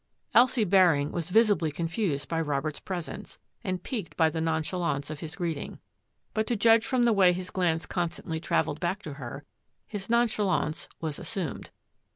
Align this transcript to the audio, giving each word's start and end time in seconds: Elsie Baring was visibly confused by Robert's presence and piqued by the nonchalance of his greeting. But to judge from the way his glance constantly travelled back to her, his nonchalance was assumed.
Elsie 0.33 0.63
Baring 0.63 1.11
was 1.11 1.29
visibly 1.29 1.69
confused 1.69 2.27
by 2.27 2.41
Robert's 2.41 2.79
presence 2.79 3.37
and 3.63 3.83
piqued 3.83 4.17
by 4.17 4.31
the 4.31 4.41
nonchalance 4.41 5.11
of 5.11 5.19
his 5.19 5.35
greeting. 5.35 5.77
But 6.33 6.47
to 6.47 6.55
judge 6.55 6.87
from 6.87 7.03
the 7.03 7.13
way 7.13 7.33
his 7.33 7.51
glance 7.51 7.85
constantly 7.85 8.39
travelled 8.39 8.79
back 8.79 9.03
to 9.03 9.13
her, 9.21 9.45
his 9.85 10.09
nonchalance 10.09 10.89
was 11.01 11.19
assumed. 11.19 11.69